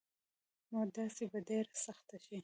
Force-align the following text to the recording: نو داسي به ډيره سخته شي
نو 0.71 0.79
داسي 0.95 1.25
به 1.31 1.39
ډيره 1.49 1.73
سخته 1.85 2.17
شي 2.25 2.37